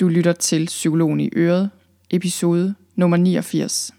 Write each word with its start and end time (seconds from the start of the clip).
Du 0.00 0.08
lytter 0.08 0.32
til 0.32 0.66
Psykologen 0.66 1.20
i 1.20 1.30
Øret, 1.36 1.70
episode 2.10 2.74
nummer 2.96 3.16
89. 3.16 3.92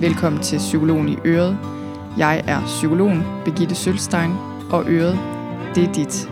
Velkommen 0.00 0.42
til 0.42 0.58
Psykologen 0.58 1.08
i 1.08 1.16
Øret. 1.24 1.58
Jeg 2.18 2.44
er 2.46 2.66
psykologen 2.66 3.22
Begitte 3.44 3.74
Sølstein, 3.74 4.30
og 4.70 4.84
Øret, 4.88 5.18
det 5.74 5.84
er 5.84 5.92
dit. 5.92 6.29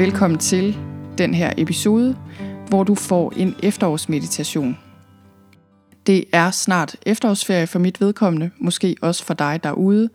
Velkommen 0.00 0.38
til 0.38 0.78
den 1.18 1.34
her 1.34 1.52
episode, 1.56 2.16
hvor 2.68 2.84
du 2.84 2.94
får 2.94 3.32
en 3.36 3.54
efterårsmeditation. 3.62 4.78
Det 6.06 6.24
er 6.32 6.50
snart 6.50 6.96
efterårsferie 7.06 7.66
for 7.66 7.78
mit 7.78 8.00
vedkommende, 8.00 8.50
måske 8.58 8.96
også 9.02 9.24
for 9.24 9.34
dig 9.34 9.60
derude. 9.64 10.08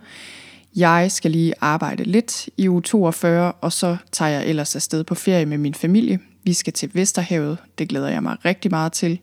Jeg 0.75 1.11
skal 1.11 1.31
lige 1.31 1.53
arbejde 1.61 2.03
lidt 2.03 2.49
i 2.57 2.69
uge 2.69 2.81
42, 2.81 3.51
og 3.51 3.73
så 3.73 3.97
tager 4.11 4.31
jeg 4.31 4.47
ellers 4.47 4.75
afsted 4.75 5.03
på 5.03 5.15
ferie 5.15 5.45
med 5.45 5.57
min 5.57 5.73
familie. 5.73 6.19
Vi 6.43 6.53
skal 6.53 6.73
til 6.73 6.91
Vesterhavet, 6.93 7.57
det 7.77 7.89
glæder 7.89 8.09
jeg 8.09 8.23
mig 8.23 8.37
rigtig 8.45 8.71
meget 8.71 8.91
til. 8.91 9.19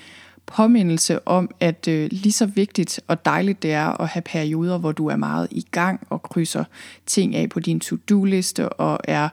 påmindelse 0.46 1.28
om, 1.28 1.50
at 1.60 1.88
øh, 1.88 2.10
lige 2.12 2.32
så 2.32 2.46
vigtigt 2.46 3.00
og 3.08 3.26
dejligt 3.26 3.64
det 3.64 3.72
er 3.74 4.02
at 4.02 4.08
have 4.08 4.22
perioder, 4.22 4.78
hvor 4.78 4.92
du 4.92 5.08
er 5.08 5.16
meget 5.16 5.48
i 5.52 5.66
gang 5.72 6.08
og 6.10 6.24
krydser 6.24 6.64
ting 7.06 7.36
af 7.36 7.50
på 7.50 7.60
din 7.60 7.80
to-do-liste 7.80 8.70
og 8.70 9.00
er 9.04 9.30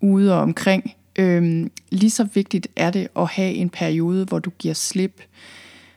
ude 0.00 0.34
og 0.34 0.40
omkring. 0.40 0.94
Øh, 1.18 1.66
lige 1.90 2.10
så 2.10 2.24
vigtigt 2.34 2.68
er 2.76 2.90
det 2.90 3.08
at 3.16 3.26
have 3.26 3.54
en 3.54 3.70
periode, 3.70 4.24
hvor 4.24 4.38
du 4.38 4.50
giver 4.58 4.74
slip, 4.74 5.22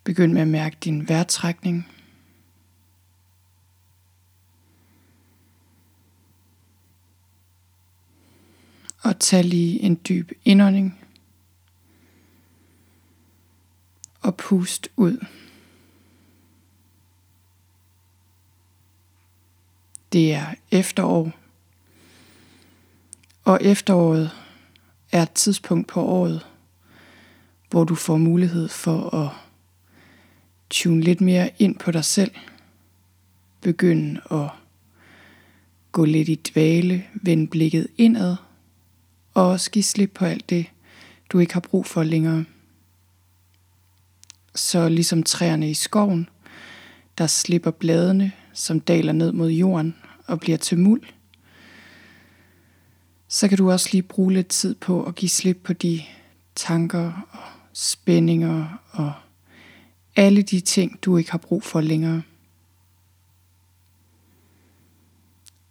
Begynd 0.03 0.33
med 0.33 0.41
at 0.41 0.47
mærke 0.47 0.77
din 0.83 1.09
vejrtrækning. 1.09 1.98
Og 9.01 9.19
tag 9.19 9.43
lige 9.43 9.81
en 9.81 9.99
dyb 10.09 10.31
indånding. 10.45 10.99
Og 14.21 14.35
pust 14.35 14.89
ud. 14.95 15.25
Det 20.13 20.33
er 20.33 20.53
efterår. 20.71 21.31
Og 23.43 23.59
efteråret 23.61 24.31
er 25.11 25.21
et 25.21 25.31
tidspunkt 25.31 25.87
på 25.87 26.01
året, 26.01 26.47
hvor 27.69 27.83
du 27.83 27.95
får 27.95 28.17
mulighed 28.17 28.67
for 28.67 29.15
at 29.15 29.29
tune 30.69 31.01
lidt 31.01 31.21
mere 31.21 31.51
ind 31.59 31.79
på 31.79 31.91
dig 31.91 32.05
selv. 32.05 32.31
Begynde 33.61 34.21
at 34.31 34.49
gå 35.91 36.05
lidt 36.05 36.29
i 36.29 36.35
dvale, 36.35 37.05
vende 37.13 37.47
blikket 37.47 37.87
indad– 37.97 38.35
og 39.39 39.47
også 39.47 39.71
give 39.71 39.83
slip 39.83 40.11
på 40.13 40.25
alt 40.25 40.49
det, 40.49 40.65
du 41.29 41.39
ikke 41.39 41.53
har 41.53 41.59
brug 41.59 41.85
for 41.85 42.03
længere. 42.03 42.45
Så 44.55 44.89
ligesom 44.89 45.23
træerne 45.23 45.69
i 45.69 45.73
skoven, 45.73 46.29
der 47.17 47.27
slipper 47.27 47.71
bladene, 47.71 48.31
som 48.53 48.79
daler 48.79 49.13
ned 49.13 49.31
mod 49.31 49.49
jorden 49.49 49.95
og 50.27 50.39
bliver 50.39 50.57
til 50.57 50.77
muld, 50.77 51.01
så 53.27 53.47
kan 53.47 53.57
du 53.57 53.71
også 53.71 53.89
lige 53.91 54.01
bruge 54.01 54.33
lidt 54.33 54.47
tid 54.47 54.75
på 54.75 55.03
at 55.03 55.15
give 55.15 55.29
slip 55.29 55.57
på 55.63 55.73
de 55.73 56.01
tanker 56.55 57.27
og 57.31 57.39
spændinger 57.73 58.81
og 58.91 59.13
alle 60.15 60.41
de 60.41 60.59
ting, 60.59 60.99
du 61.05 61.17
ikke 61.17 61.31
har 61.31 61.37
brug 61.37 61.63
for 61.63 61.81
længere. 61.81 62.21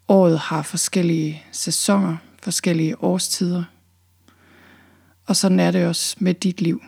Året 0.08 0.38
har 0.38 0.62
forskellige 0.62 1.42
sæsoner, 1.52 2.16
forskellige 2.48 3.02
årstider. 3.02 3.64
Og 5.26 5.36
sådan 5.36 5.60
er 5.60 5.70
det 5.70 5.86
også 5.86 6.16
med 6.18 6.34
dit 6.34 6.60
liv. 6.60 6.82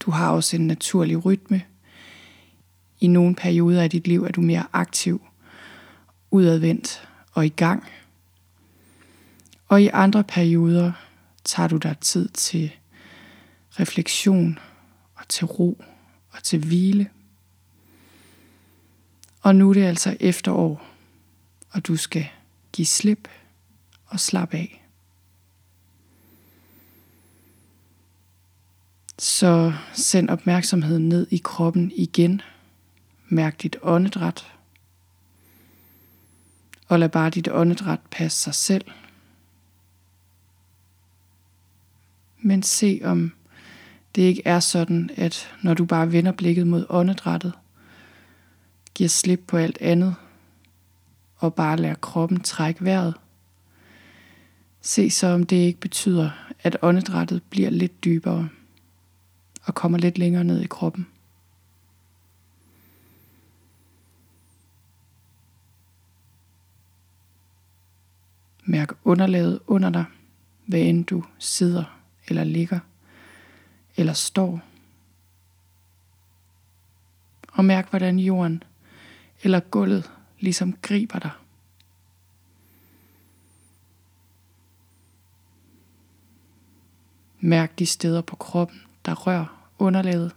Du 0.00 0.10
har 0.10 0.30
også 0.30 0.56
en 0.56 0.66
naturlig 0.66 1.24
rytme. 1.24 1.62
I 3.00 3.06
nogle 3.06 3.34
perioder 3.34 3.82
af 3.82 3.90
dit 3.90 4.06
liv 4.06 4.24
er 4.24 4.32
du 4.32 4.40
mere 4.40 4.66
aktiv, 4.72 5.22
udadvendt 6.30 7.08
og 7.32 7.46
i 7.46 7.48
gang. 7.48 7.84
Og 9.68 9.82
i 9.82 9.88
andre 9.92 10.24
perioder 10.24 10.92
tager 11.44 11.68
du 11.68 11.76
dig 11.76 11.96
tid 12.00 12.28
til 12.28 12.72
refleksion 13.80 14.58
og 15.14 15.28
til 15.28 15.46
ro 15.46 15.82
og 16.30 16.42
til 16.42 16.58
hvile. 16.58 17.10
Og 19.42 19.56
nu 19.56 19.68
er 19.68 19.74
det 19.74 19.84
altså 19.84 20.16
efterår, 20.20 20.86
og 21.70 21.86
du 21.86 21.96
skal 21.96 22.26
give 22.72 22.86
slip 22.86 23.28
og 24.06 24.20
slappe 24.20 24.56
af. 24.56 24.82
Så 29.18 29.72
send 29.92 30.30
opmærksomheden 30.30 31.08
ned 31.08 31.26
i 31.30 31.40
kroppen 31.44 31.92
igen. 31.94 32.42
Mærk 33.28 33.62
dit 33.62 33.76
åndedræt. 33.82 34.52
Og 36.88 36.98
lad 36.98 37.08
bare 37.08 37.30
dit 37.30 37.48
åndedræt 37.48 38.00
passe 38.10 38.42
sig 38.42 38.54
selv. 38.54 38.84
Men 42.38 42.62
se 42.62 43.00
om 43.04 43.32
det 44.14 44.22
ikke 44.22 44.42
er 44.44 44.60
sådan, 44.60 45.10
at 45.16 45.54
når 45.62 45.74
du 45.74 45.84
bare 45.84 46.12
vender 46.12 46.32
blikket 46.32 46.66
mod 46.66 46.86
åndedrættet, 46.88 47.52
giver 48.94 49.08
slip 49.08 49.42
på 49.46 49.56
alt 49.56 49.78
andet, 49.80 50.14
og 51.36 51.54
bare 51.54 51.76
lader 51.76 51.94
kroppen 51.94 52.40
trække 52.40 52.84
vejret, 52.84 53.14
se 54.86 55.10
så 55.10 55.26
om 55.26 55.46
det 55.46 55.56
ikke 55.56 55.80
betyder, 55.80 56.30
at 56.62 56.76
åndedrættet 56.82 57.42
bliver 57.42 57.70
lidt 57.70 58.04
dybere 58.04 58.48
og 59.62 59.74
kommer 59.74 59.98
lidt 59.98 60.18
længere 60.18 60.44
ned 60.44 60.60
i 60.60 60.66
kroppen. 60.66 61.06
Mærk 68.64 68.92
underlaget 69.04 69.60
under 69.66 69.90
dig, 69.90 70.04
hvad 70.66 70.80
end 70.80 71.04
du 71.04 71.24
sidder 71.38 72.00
eller 72.28 72.44
ligger 72.44 72.78
eller 73.96 74.12
står. 74.12 74.60
Og 77.52 77.64
mærk, 77.64 77.90
hvordan 77.90 78.18
jorden 78.18 78.62
eller 79.42 79.60
gulvet 79.60 80.10
ligesom 80.40 80.72
griber 80.82 81.18
dig. 81.18 81.30
Mærk 87.46 87.78
de 87.78 87.86
steder 87.86 88.20
på 88.20 88.36
kroppen, 88.36 88.82
der 89.04 89.14
rører 89.14 89.70
underlaget. 89.78 90.32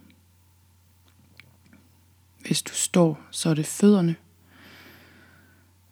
Hvis 2.40 2.62
du 2.62 2.72
står, 2.72 3.20
så 3.30 3.50
er 3.50 3.54
det 3.54 3.66
fødderne. 3.66 4.16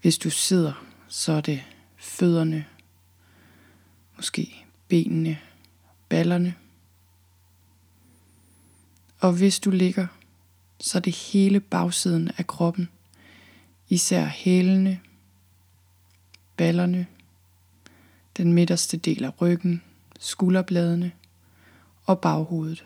Hvis 0.00 0.18
du 0.18 0.30
sidder, 0.30 0.84
så 1.08 1.32
er 1.32 1.40
det 1.40 1.62
fødderne, 1.96 2.66
måske 4.16 4.64
benene, 4.88 5.38
ballerne. 6.08 6.54
Og 9.20 9.32
hvis 9.32 9.60
du 9.60 9.70
ligger, 9.70 10.06
så 10.80 10.98
er 10.98 11.02
det 11.02 11.14
hele 11.14 11.60
bagsiden 11.60 12.30
af 12.36 12.46
kroppen, 12.46 12.88
især 13.88 14.24
hælene, 14.24 15.00
ballerne, 16.56 17.06
den 18.36 18.52
midterste 18.52 18.96
del 18.96 19.24
af 19.24 19.40
ryggen, 19.40 19.82
skulderbladene 20.18 21.12
og 22.06 22.20
baghovedet. 22.20 22.84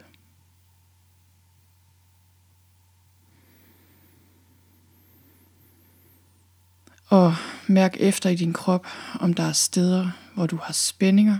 Og 7.08 7.34
mærk 7.66 7.96
efter 8.00 8.30
i 8.30 8.36
din 8.36 8.52
krop, 8.52 8.86
om 9.20 9.34
der 9.34 9.42
er 9.42 9.52
steder, 9.52 10.10
hvor 10.34 10.46
du 10.46 10.56
har 10.56 10.72
spændinger. 10.72 11.38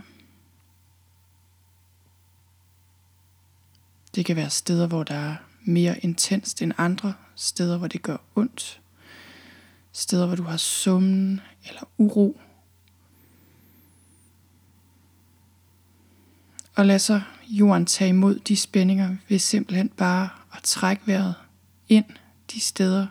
Det 4.14 4.24
kan 4.24 4.36
være 4.36 4.50
steder, 4.50 4.86
hvor 4.86 5.02
der 5.02 5.14
er 5.14 5.36
mere 5.64 5.98
intenst 5.98 6.62
end 6.62 6.72
andre, 6.78 7.14
steder, 7.34 7.78
hvor 7.78 7.86
det 7.86 8.02
gør 8.02 8.16
ondt, 8.34 8.80
steder, 9.92 10.26
hvor 10.26 10.36
du 10.36 10.42
har 10.42 10.56
summen 10.56 11.40
eller 11.64 11.88
uro. 11.98 12.40
Og 16.74 16.86
lad 16.86 16.98
så 16.98 17.20
jorden 17.48 17.86
tage 17.86 18.08
imod 18.08 18.38
de 18.38 18.56
spændinger 18.56 19.16
ved 19.28 19.38
simpelthen 19.38 19.88
bare 19.88 20.28
at 20.56 20.62
trække 20.62 21.02
vejret 21.06 21.34
ind 21.88 22.04
de 22.52 22.60
steder, 22.60 23.06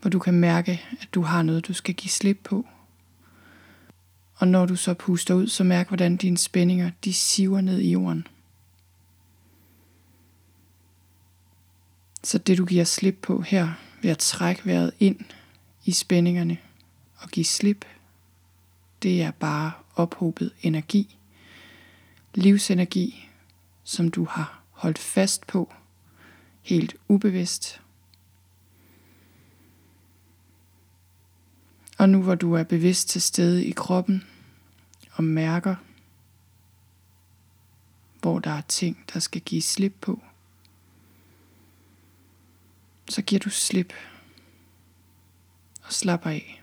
hvor 0.00 0.10
du 0.10 0.18
kan 0.18 0.34
mærke, 0.34 0.82
at 1.00 1.08
du 1.14 1.22
har 1.22 1.42
noget, 1.42 1.66
du 1.66 1.72
skal 1.72 1.94
give 1.94 2.10
slip 2.10 2.40
på. 2.44 2.66
Og 4.36 4.48
når 4.48 4.66
du 4.66 4.76
så 4.76 4.94
puster 4.94 5.34
ud, 5.34 5.46
så 5.46 5.64
mærk, 5.64 5.88
hvordan 5.88 6.16
dine 6.16 6.38
spændinger 6.38 6.90
de 7.04 7.12
siver 7.12 7.60
ned 7.60 7.78
i 7.78 7.90
jorden. 7.90 8.26
Så 12.22 12.38
det 12.38 12.58
du 12.58 12.64
giver 12.64 12.84
slip 12.84 13.18
på 13.22 13.40
her, 13.40 13.72
ved 14.02 14.10
at 14.10 14.18
trække 14.18 14.66
vejret 14.66 14.92
ind 15.00 15.20
i 15.84 15.92
spændingerne 15.92 16.58
og 17.16 17.28
give 17.28 17.46
slip, 17.46 17.84
det 19.02 19.22
er 19.22 19.30
bare 19.30 19.72
ophobet 19.94 20.52
energi. 20.62 21.16
Livsenergi, 22.38 23.28
som 23.84 24.10
du 24.10 24.24
har 24.24 24.62
holdt 24.70 24.98
fast 24.98 25.46
på, 25.46 25.74
helt 26.62 26.96
ubevidst. 27.08 27.80
Og 31.98 32.08
nu 32.08 32.22
hvor 32.22 32.34
du 32.34 32.52
er 32.52 32.62
bevidst 32.62 33.08
til 33.08 33.22
stede 33.22 33.64
i 33.64 33.70
kroppen 33.70 34.24
og 35.12 35.24
mærker, 35.24 35.76
hvor 38.20 38.38
der 38.38 38.50
er 38.50 38.62
ting, 38.68 39.04
der 39.12 39.20
skal 39.20 39.40
give 39.40 39.62
slip 39.62 39.94
på, 40.00 40.22
så 43.08 43.22
giver 43.22 43.40
du 43.40 43.50
slip 43.50 43.92
og 45.82 45.92
slapper 45.92 46.30
af. 46.30 46.62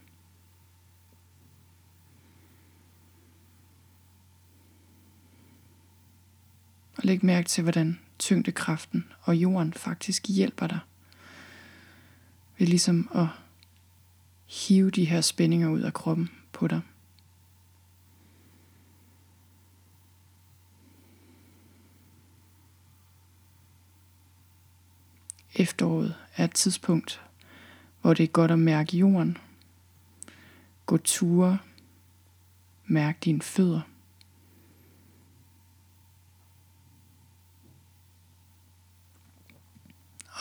Og 7.04 7.08
læg 7.08 7.26
mærke 7.26 7.50
til, 7.50 7.62
hvordan 7.62 8.00
tyngdekraften 8.20 9.06
og 9.22 9.36
jorden 9.36 9.74
faktisk 9.74 10.28
hjælper 10.28 10.68
dig 10.68 10.80
ved 12.58 12.68
ligesom 12.68 13.10
at 13.16 13.28
hive 14.46 14.92
de 14.92 15.06
her 15.06 15.22
spændinger 15.22 15.70
ud 15.70 15.82
af 15.82 15.94
kroppen 15.94 16.30
på 16.52 16.68
dig. 16.68 16.82
Efteråret 25.56 26.16
er 26.36 26.44
et 26.44 26.54
tidspunkt, 26.54 27.22
hvor 28.02 28.14
det 28.14 28.24
er 28.24 28.28
godt 28.28 28.52
at 28.52 28.60
mærke 28.60 28.98
jorden. 28.98 29.38
Gå 30.86 30.98
ture. 30.98 31.58
Mærk 32.86 33.24
dine 33.24 33.42
fødder. 33.42 33.82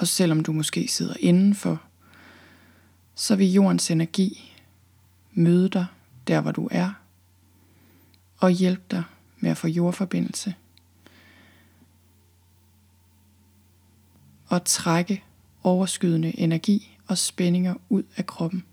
Og 0.03 0.09
selvom 0.09 0.43
du 0.43 0.53
måske 0.53 0.89
sidder 0.89 1.15
indenfor, 1.21 1.83
så 3.15 3.37
vil 3.37 3.53
jordens 3.53 3.91
energi 3.91 4.57
møde 5.33 5.69
dig 5.69 5.87
der, 6.27 6.41
hvor 6.41 6.53
du 6.53 6.69
er, 6.71 6.93
og 8.39 8.51
hjælpe 8.51 8.83
dig 8.91 9.03
med 9.41 9.51
at 9.51 9.57
få 9.57 9.69
jordforbindelse. 9.69 10.55
Og 14.47 14.65
trække 14.65 15.25
overskydende 15.63 16.39
energi 16.39 16.99
og 17.07 17.19
spændinger 17.19 17.75
ud 17.89 18.03
af 18.17 18.27
kroppen. 18.27 18.65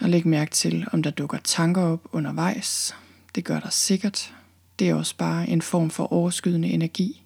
Og 0.00 0.08
læg 0.08 0.26
mærke 0.26 0.50
til, 0.50 0.88
om 0.92 1.02
der 1.02 1.10
dukker 1.10 1.38
tanker 1.44 1.82
op 1.82 2.08
undervejs. 2.12 2.94
Det 3.34 3.44
gør 3.44 3.60
der 3.60 3.70
sikkert 3.70 4.34
det 4.78 4.88
er 4.88 4.94
også 4.94 5.16
bare 5.16 5.48
en 5.48 5.62
form 5.62 5.90
for 5.90 6.12
overskydende 6.12 6.68
energi. 6.68 7.24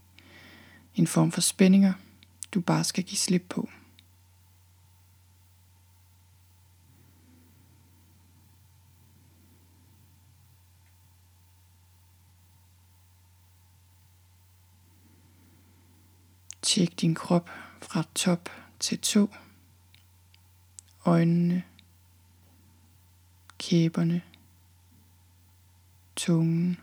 En 0.95 1.07
form 1.07 1.33
for 1.33 1.41
spændinger, 1.41 1.93
du 2.55 2.61
bare 2.61 2.85
skal 2.85 3.05
give 3.05 3.19
slip 3.19 3.47
på. 3.49 3.69
Tjek 16.63 17.01
din 17.01 17.15
krop 17.15 17.51
fra 17.83 18.05
top 18.15 18.51
til 18.81 18.99
tå. 18.99 19.31
Øjnene, 21.05 21.63
kæberne, 23.59 24.23
tungen, 26.17 26.79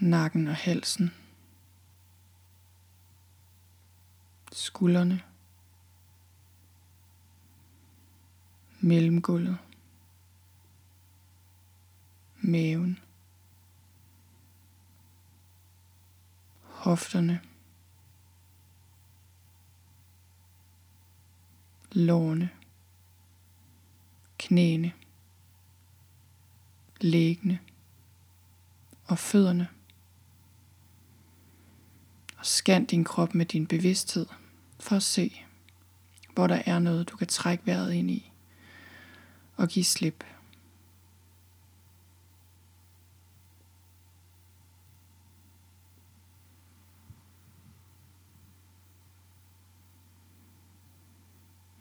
nakken 0.00 0.48
og 0.48 0.56
halsen, 0.56 1.14
skuldrene, 4.52 5.22
mellemgulvet, 8.80 9.58
maven, 12.40 12.98
hofterne, 16.64 17.40
lårene, 21.92 22.50
knæene, 24.38 24.92
læggene. 27.00 27.60
Og 29.10 29.18
fødderne. 29.18 29.68
Og 32.40 32.46
scan 32.46 32.84
din 32.84 33.04
krop 33.04 33.34
med 33.34 33.46
din 33.46 33.66
bevidsthed 33.66 34.26
for 34.78 34.96
at 34.96 35.02
se, 35.02 35.44
hvor 36.34 36.46
der 36.46 36.62
er 36.66 36.78
noget, 36.78 37.08
du 37.08 37.16
kan 37.16 37.26
trække 37.26 37.66
vejret 37.66 37.92
ind 37.92 38.10
i 38.10 38.32
og 39.56 39.68
give 39.68 39.84
slip. 39.84 40.24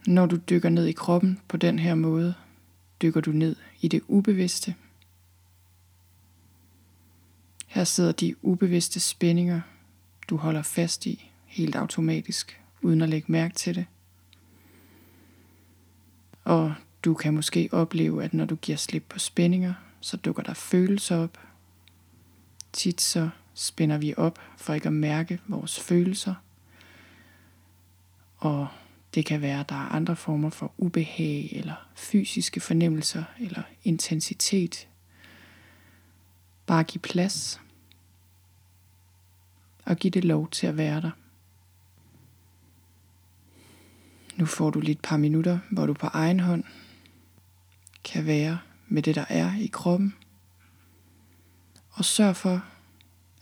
Når 0.07 0.25
du 0.25 0.37
dykker 0.49 0.69
ned 0.69 0.85
i 0.85 0.91
kroppen 0.91 1.39
på 1.47 1.57
den 1.57 1.79
her 1.79 1.95
måde, 1.95 2.33
dykker 3.01 3.21
du 3.21 3.31
ned 3.31 3.55
i 3.81 3.87
det 3.87 4.01
ubevidste. 4.07 4.75
Her 7.67 7.83
sidder 7.83 8.11
de 8.11 8.45
ubevidste 8.45 8.99
spændinger, 8.99 9.61
du 10.29 10.37
holder 10.37 10.61
fast 10.61 11.05
i 11.05 11.31
helt 11.45 11.75
automatisk, 11.75 12.61
uden 12.81 13.01
at 13.01 13.09
lægge 13.09 13.31
mærke 13.31 13.55
til 13.55 13.75
det. 13.75 13.85
Og 16.43 16.73
du 17.03 17.13
kan 17.13 17.33
måske 17.33 17.69
opleve, 17.71 18.23
at 18.23 18.33
når 18.33 18.45
du 18.45 18.55
giver 18.55 18.77
slip 18.77 19.03
på 19.09 19.19
spændinger, 19.19 19.73
så 20.01 20.17
dukker 20.17 20.43
der 20.43 20.53
følelser 20.53 21.17
op. 21.17 21.37
Tit 22.73 23.01
så 23.01 23.29
spænder 23.53 23.97
vi 23.97 24.13
op 24.17 24.39
for 24.57 24.73
ikke 24.73 24.87
at 24.87 24.93
mærke 24.93 25.39
vores 25.47 25.79
følelser. 25.79 26.35
Og 28.37 28.67
det 29.13 29.25
kan 29.25 29.41
være, 29.41 29.59
at 29.59 29.69
der 29.69 29.75
er 29.75 29.89
andre 29.89 30.15
former 30.15 30.49
for 30.49 30.73
ubehag 30.77 31.49
eller 31.51 31.87
fysiske 31.95 32.59
fornemmelser 32.59 33.23
eller 33.39 33.61
intensitet. 33.83 34.87
Bare 36.65 36.83
giv 36.83 37.01
plads 37.01 37.61
og 39.89 39.97
giv 39.97 40.11
det 40.11 40.25
lov 40.25 40.49
til 40.49 40.67
at 40.67 40.77
være 40.77 41.01
der. 41.01 41.11
Nu 44.35 44.45
får 44.45 44.69
du 44.69 44.79
lige 44.79 44.91
et 44.91 45.01
par 45.03 45.17
minutter, 45.17 45.59
hvor 45.71 45.85
du 45.85 45.93
på 45.93 46.07
egen 46.07 46.39
hånd 46.39 46.63
kan 48.03 48.25
være 48.25 48.59
med 48.87 49.03
det, 49.03 49.15
der 49.15 49.25
er 49.29 49.57
i 49.59 49.67
kroppen. 49.67 50.15
Og 51.89 52.05
sørg 52.05 52.35
for, 52.35 52.65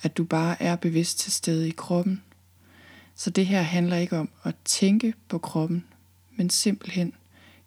at 0.02 0.18
du 0.18 0.24
bare 0.24 0.62
er 0.62 0.76
bevidst 0.76 1.20
til 1.20 1.32
stede 1.32 1.68
i 1.68 1.72
kroppen 1.72 2.22
så 3.18 3.30
det 3.30 3.46
her 3.46 3.62
handler 3.62 3.98
ikke 3.98 4.18
om 4.18 4.30
at 4.44 4.56
tænke 4.66 5.14
på 5.28 5.38
kroppen, 5.38 5.86
men 6.36 6.50
simpelthen 6.50 7.14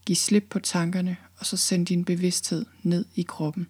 give 0.07 0.17
slip 0.17 0.47
på 0.51 0.59
tankerne, 0.59 1.17
og 1.37 1.47
så 1.47 1.57
send 1.57 1.87
din 1.87 2.05
bevidsthed 2.05 2.67
ned 2.83 3.05
i 3.15 3.23
kroppen. 3.23 3.69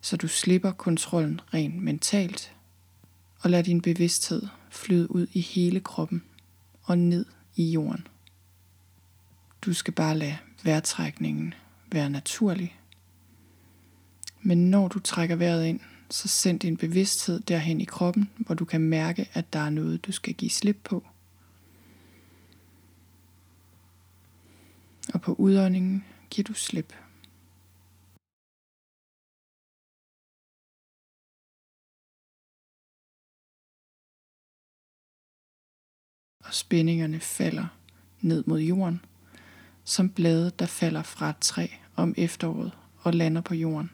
Så 0.00 0.16
du 0.16 0.28
slipper 0.28 0.72
kontrollen 0.72 1.40
rent 1.54 1.82
mentalt, 1.82 2.52
og 3.40 3.50
lad 3.50 3.64
din 3.64 3.80
bevidsthed 3.80 4.42
flyde 4.70 5.10
ud 5.10 5.26
i 5.32 5.40
hele 5.40 5.80
kroppen 5.80 6.22
og 6.82 6.98
ned 6.98 7.26
i 7.56 7.70
jorden. 7.70 8.06
Du 9.62 9.72
skal 9.72 9.94
bare 9.94 10.18
lade 10.18 10.36
vejrtrækningen 10.64 11.54
være 11.92 12.10
naturlig. 12.10 12.80
Men 14.42 14.70
når 14.70 14.88
du 14.88 14.98
trækker 14.98 15.36
vejret 15.36 15.66
ind, 15.66 15.80
så 16.10 16.28
send 16.28 16.60
din 16.60 16.76
bevidsthed 16.76 17.40
derhen 17.40 17.80
i 17.80 17.84
kroppen, 17.84 18.30
hvor 18.36 18.54
du 18.54 18.64
kan 18.64 18.80
mærke, 18.80 19.28
at 19.32 19.52
der 19.52 19.58
er 19.58 19.70
noget, 19.70 20.06
du 20.06 20.12
skal 20.12 20.34
give 20.34 20.50
slip 20.50 20.80
på. 20.84 21.06
Og 25.14 25.20
på 25.20 25.32
udåndingen 25.32 26.04
giver 26.30 26.44
du 26.44 26.54
slip. 26.54 26.94
Spændingerne 36.58 37.20
falder 37.20 37.66
ned 38.20 38.44
mod 38.46 38.60
jorden, 38.60 39.00
som 39.84 40.08
blade, 40.08 40.52
der 40.58 40.66
falder 40.66 41.02
fra 41.02 41.30
et 41.30 41.38
træ 41.40 41.66
om 41.96 42.14
efteråret 42.16 42.72
og 43.02 43.14
lander 43.14 43.40
på 43.40 43.54
jorden. 43.54 43.90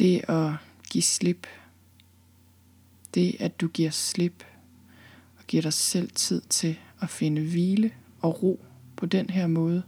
Det 0.00 0.30
at 0.30 0.52
give 0.90 1.02
slip. 1.02 1.46
Det 3.14 3.36
at 3.40 3.60
du 3.60 3.68
giver 3.68 3.90
slip 3.90 4.44
og 5.38 5.44
giver 5.46 5.62
dig 5.62 5.72
selv 5.72 6.10
tid 6.10 6.40
til 6.40 6.78
at 7.00 7.10
finde 7.10 7.42
hvile 7.42 7.92
og 8.20 8.42
ro 8.42 8.64
på 8.96 9.06
den 9.06 9.30
her 9.30 9.46
måde, 9.46 9.82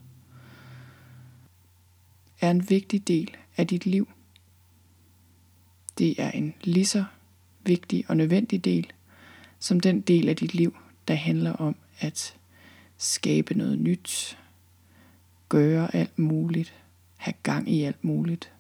er 2.41 2.51
en 2.51 2.71
vigtig 2.71 3.09
del 3.09 3.37
af 3.57 3.67
dit 3.67 3.87
liv. 3.87 4.09
Det 5.99 6.21
er 6.21 6.31
en 6.31 6.55
lige 6.63 6.87
så 6.87 7.05
vigtig 7.65 8.05
og 8.09 8.17
nødvendig 8.17 8.65
del, 8.65 8.93
som 9.59 9.81
den 9.81 10.01
del 10.01 10.29
af 10.29 10.37
dit 10.37 10.55
liv, 10.55 10.77
der 11.09 11.15
handler 11.15 11.53
om 11.53 11.77
at 11.99 12.37
skabe 12.97 13.55
noget 13.55 13.79
nyt, 13.79 14.39
gøre 15.49 15.95
alt 15.97 16.19
muligt, 16.19 16.75
have 17.17 17.35
gang 17.43 17.71
i 17.71 17.83
alt 17.83 18.05
muligt. 18.05 18.53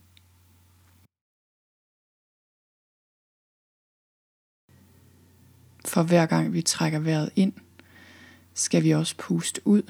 For 5.93 6.03
hver 6.03 6.27
gang 6.27 6.53
vi 6.53 6.63
trækker 6.63 6.99
vejret 6.99 7.31
ind, 7.37 7.53
skal 8.55 8.83
vi 8.83 8.91
også 8.91 9.15
puste 9.17 9.67
ud. 9.67 9.83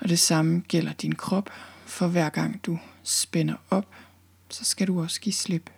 Og 0.00 0.08
det 0.08 0.18
samme 0.18 0.62
gælder 0.68 0.92
din 0.92 1.14
krop. 1.14 1.50
For 1.86 2.06
hver 2.06 2.28
gang 2.28 2.66
du 2.66 2.78
spænder 3.02 3.54
op, 3.70 3.94
så 4.48 4.64
skal 4.64 4.86
du 4.86 5.02
også 5.02 5.20
give 5.20 5.32
slip. 5.32 5.70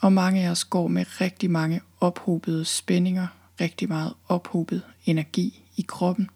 Og 0.00 0.12
mange 0.12 0.46
af 0.46 0.50
os 0.50 0.64
går 0.64 0.88
med 0.88 1.20
rigtig 1.20 1.50
mange 1.50 1.80
ophobede 2.00 2.64
spændinger, 2.64 3.26
rigtig 3.60 3.88
meget 3.88 4.14
ophobet 4.28 4.82
energi 5.06 5.64
i 5.76 5.84
kroppen, 5.88 6.30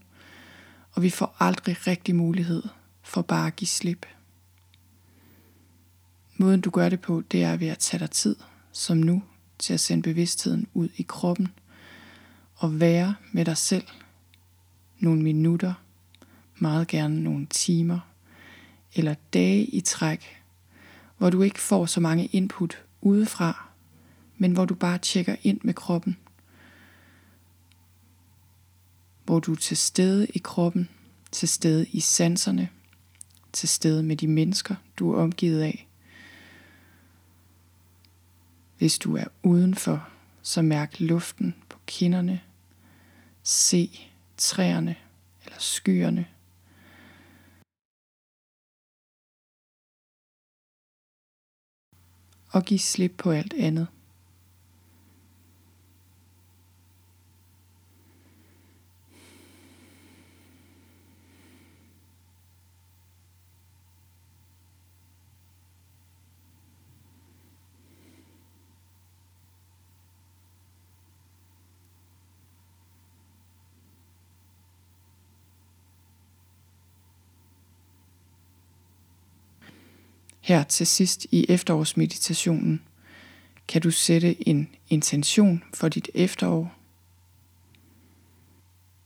og 0.93 1.03
vi 1.03 1.11
får 1.11 1.37
aldrig 1.39 1.87
rigtig 1.87 2.15
mulighed 2.15 2.63
for 3.03 3.23
bare 3.23 3.47
at 3.47 3.57
give 3.57 3.69
slip. 3.69 4.07
Måden 6.41 6.61
du 6.61 6.71
gør 6.71 6.89
det 6.89 7.01
på, 7.01 7.23
det 7.31 7.43
er 7.43 7.57
ved 7.57 7.69
at 7.69 7.79
tage 7.79 7.99
dig 7.99 8.11
tid, 8.11 8.37
som 8.73 8.97
nu, 8.97 9.23
til 9.59 9.75
at 9.75 9.81
sende 9.81 10.03
bevidstheden 10.03 10.67
ud 10.75 10.89
i 10.97 11.03
kroppen 11.03 11.49
og 12.57 12.81
være 12.81 13.15
med 13.33 13.45
dig 13.45 13.57
selv 13.57 13.85
nogle 14.99 15.23
minutter, 15.23 15.75
meget 16.59 16.89
gerne 16.89 17.23
nogle 17.23 17.47
timer 17.47 18.01
eller 18.95 19.15
dage 19.33 19.65
i 19.65 19.81
træk, 19.81 20.43
hvor 21.19 21.31
du 21.31 21.43
ikke 21.43 21.61
får 21.61 21.87
så 21.87 22.01
mange 22.01 22.27
input 22.27 22.85
udefra, 23.01 23.69
men 24.37 24.53
hvor 24.53 24.65
du 24.65 24.75
bare 24.75 24.99
tjekker 24.99 25.37
ind 25.43 25.61
med 25.63 25.75
kroppen. 25.75 26.17
Hvor 29.25 29.41
du 29.41 29.53
er 29.53 29.57
til 29.57 29.77
stede 29.77 30.27
i 30.27 30.39
kroppen, 30.39 30.89
til 31.31 31.49
stede 31.49 31.87
i 31.87 32.01
sanserne, 32.01 32.69
til 33.53 33.69
stede 33.69 34.03
med 34.03 34.17
de 34.17 34.29
mennesker, 34.29 34.75
du 34.99 35.13
er 35.13 35.23
omgivet 35.23 35.61
af. 35.63 35.88
Hvis 38.79 38.99
du 38.99 39.17
er 39.17 39.25
udenfor, 39.43 40.09
så 40.43 40.63
mærk 40.63 41.01
luften 41.01 41.55
på 41.69 41.79
kinderne. 41.87 42.43
Se 43.43 43.91
træerne 44.37 44.97
eller 45.45 45.59
skyerne. 45.59 46.27
Og 52.53 52.65
giv 52.65 52.79
slip 52.79 53.13
på 53.19 53.31
alt 53.31 53.55
andet. 53.55 53.87
Her 80.49 80.63
til 80.63 80.87
sidst 80.87 81.27
i 81.31 81.47
efterårsmeditationen 81.49 82.83
kan 83.69 83.83
du 83.83 83.91
sætte 83.91 84.49
en 84.49 84.69
intention 84.89 85.65
for 85.75 85.89
dit 85.89 86.09
efterår. 86.15 86.75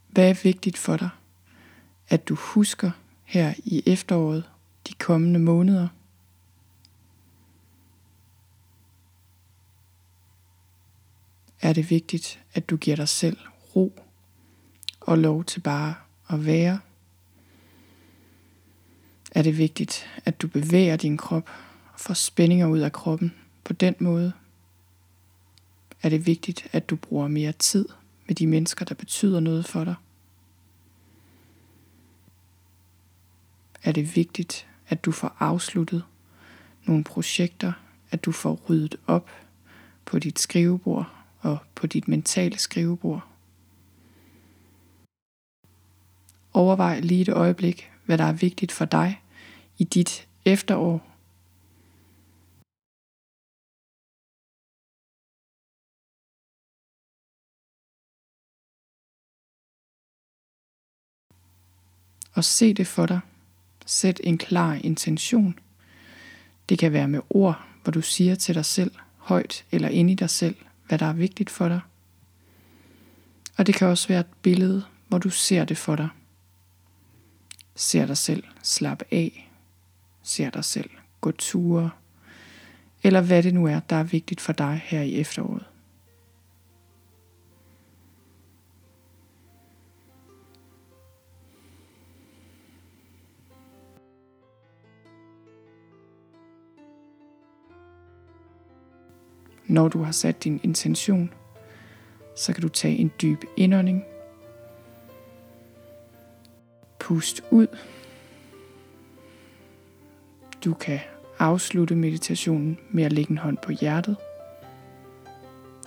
Hvad 0.08 0.30
er 0.30 0.40
vigtigt 0.42 0.78
for 0.78 0.96
dig, 0.96 1.08
at 2.08 2.28
du 2.28 2.34
husker 2.34 2.90
her 3.24 3.54
i 3.64 3.82
efteråret 3.86 4.50
de 4.88 4.94
kommende 4.94 5.40
måneder? 5.40 5.88
Er 11.62 11.72
det 11.72 11.90
vigtigt, 11.90 12.40
at 12.54 12.70
du 12.70 12.76
giver 12.76 12.96
dig 12.96 13.08
selv 13.08 13.38
ro 13.76 14.02
og 15.00 15.18
lov 15.18 15.44
til 15.44 15.60
bare 15.60 15.94
at 16.28 16.46
være? 16.46 16.80
Er 19.34 19.42
det 19.42 19.58
vigtigt, 19.58 20.06
at 20.24 20.42
du 20.42 20.48
bevæger 20.48 20.96
din 20.96 21.16
krop 21.16 21.50
og 21.92 22.00
får 22.00 22.14
spændinger 22.14 22.66
ud 22.66 22.78
af 22.78 22.92
kroppen 22.92 23.34
på 23.64 23.72
den 23.72 23.94
måde. 23.98 24.32
Er 26.02 26.08
det 26.08 26.26
vigtigt, 26.26 26.68
at 26.72 26.90
du 26.90 26.96
bruger 26.96 27.28
mere 27.28 27.52
tid 27.52 27.88
med 28.26 28.34
de 28.34 28.46
mennesker, 28.46 28.84
der 28.84 28.94
betyder 28.94 29.40
noget 29.40 29.66
for 29.66 29.84
dig. 29.84 29.94
Er 33.82 33.92
det 33.92 34.16
vigtigt, 34.16 34.66
at 34.88 35.04
du 35.04 35.12
får 35.12 35.36
afsluttet 35.38 36.04
nogle 36.84 37.04
projekter, 37.04 37.72
at 38.10 38.24
du 38.24 38.32
får 38.32 38.60
ryddet 38.68 38.96
op 39.06 39.30
på 40.04 40.18
dit 40.18 40.38
skrivebord 40.38 41.12
og 41.40 41.58
på 41.74 41.86
dit 41.86 42.08
mentale 42.08 42.58
skrivebord. 42.58 43.26
Overvej 46.52 47.00
lige 47.00 47.22
et 47.22 47.28
øjeblik, 47.28 47.90
hvad 48.04 48.18
der 48.18 48.24
er 48.24 48.32
vigtigt 48.32 48.72
for 48.72 48.84
dig 48.84 49.21
i 49.82 49.84
dit 49.84 50.28
efterår. 50.44 51.08
Og 62.34 62.44
se 62.44 62.74
det 62.74 62.86
for 62.86 63.06
dig. 63.06 63.20
Sæt 63.86 64.20
en 64.24 64.38
klar 64.38 64.74
intention. 64.74 65.58
Det 66.68 66.78
kan 66.78 66.92
være 66.92 67.08
med 67.08 67.20
ord, 67.30 67.64
hvor 67.82 67.90
du 67.90 68.00
siger 68.00 68.34
til 68.34 68.54
dig 68.54 68.64
selv, 68.64 68.92
højt 69.16 69.64
eller 69.72 69.88
ind 69.88 70.10
i 70.10 70.14
dig 70.14 70.30
selv, 70.30 70.56
hvad 70.86 70.98
der 70.98 71.06
er 71.06 71.12
vigtigt 71.12 71.50
for 71.50 71.68
dig. 71.68 71.80
Og 73.58 73.66
det 73.66 73.74
kan 73.74 73.88
også 73.88 74.08
være 74.08 74.20
et 74.20 74.32
billede, 74.42 74.84
hvor 75.08 75.18
du 75.18 75.30
ser 75.30 75.64
det 75.64 75.78
for 75.78 75.96
dig 75.96 76.08
ser 77.74 78.06
dig 78.06 78.16
selv 78.16 78.44
slappe 78.62 79.04
af, 79.10 79.51
ser 80.22 80.50
dig 80.50 80.64
selv 80.64 80.90
gå 81.20 81.30
ture, 81.30 81.90
eller 83.02 83.20
hvad 83.20 83.42
det 83.42 83.54
nu 83.54 83.66
er, 83.66 83.80
der 83.80 83.96
er 83.96 84.02
vigtigt 84.02 84.40
for 84.40 84.52
dig 84.52 84.82
her 84.84 85.02
i 85.02 85.20
efteråret. 85.20 85.64
Når 99.66 99.88
du 99.88 100.02
har 100.02 100.12
sat 100.12 100.44
din 100.44 100.60
intention, 100.62 101.32
så 102.36 102.52
kan 102.52 102.62
du 102.62 102.68
tage 102.68 102.96
en 102.96 103.12
dyb 103.22 103.44
indånding 103.56 104.04
Pust 106.98 107.44
ud. 107.50 107.66
Du 110.64 110.74
kan 110.74 110.98
afslutte 111.38 111.94
meditationen 111.94 112.78
med 112.90 113.04
at 113.04 113.12
lægge 113.12 113.30
en 113.30 113.38
hånd 113.38 113.56
på 113.56 113.72
hjertet, 113.72 114.16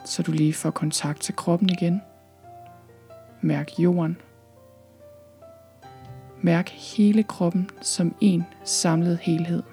så 0.05 0.23
du 0.23 0.31
lige 0.31 0.53
får 0.53 0.69
kontakt 0.69 1.21
til 1.21 1.35
kroppen 1.35 1.69
igen. 1.69 2.01
Mærk 3.41 3.79
jorden. 3.79 4.17
Mærk 6.41 6.69
hele 6.69 7.23
kroppen 7.23 7.69
som 7.81 8.15
en 8.21 8.43
samlet 8.63 9.17
helhed. 9.21 9.63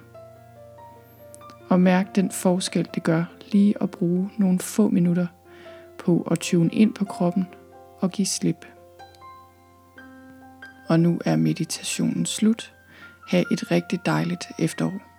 Og 1.69 1.81
mærk 1.81 2.17
den 2.17 2.31
forskel, 2.31 2.89
det 2.95 3.03
gør 3.03 3.25
lige 3.53 3.75
at 3.83 3.91
bruge 3.91 4.31
nogle 4.37 4.59
få 4.59 4.89
minutter 4.89 5.27
på 5.99 6.29
at 6.31 6.39
tune 6.39 6.71
ind 6.73 6.95
på 6.95 7.05
kroppen 7.05 7.47
og 8.01 8.11
give 8.11 8.27
slip. 8.27 8.67
Og 10.89 11.01
nu 11.01 11.21
er 11.25 11.37
meditationen 11.37 12.27
slut. 12.27 12.75
Ha' 13.29 13.45
et 13.51 13.71
rigtig 13.71 14.07
dejligt 14.07 14.45
efterår. 14.59 15.12